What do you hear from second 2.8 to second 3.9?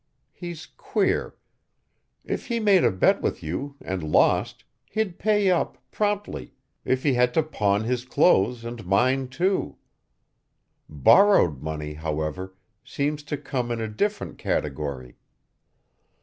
a bet with you